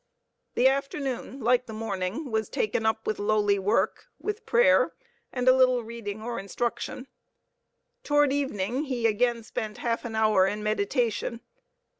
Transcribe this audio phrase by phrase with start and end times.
[0.55, 4.93] The afternoon, like the morning, was taken up with lowly work, with prayer,
[5.31, 7.05] and a little reading or instruction.
[8.03, 11.41] Toward evening, he again spent half an hour in meditation.